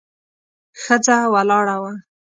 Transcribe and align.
ښځه 0.81 1.17
ولاړه 1.33 1.75
وه. 1.81 1.93